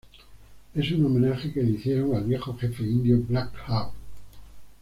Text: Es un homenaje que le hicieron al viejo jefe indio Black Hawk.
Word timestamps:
Es 0.73 0.91
un 0.93 1.05
homenaje 1.05 1.53
que 1.53 1.61
le 1.61 1.73
hicieron 1.73 2.15
al 2.15 2.23
viejo 2.23 2.57
jefe 2.57 2.81
indio 2.81 3.21
Black 3.29 3.53
Hawk. 3.67 3.93